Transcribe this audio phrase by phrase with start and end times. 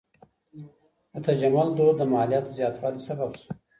[1.13, 3.47] د تجمل دود د مالیاتو د زیاتوالي سبب سو.